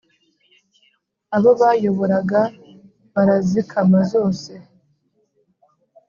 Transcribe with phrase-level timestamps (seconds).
[1.35, 2.41] abo bayoboraga
[3.13, 4.51] barazikama zose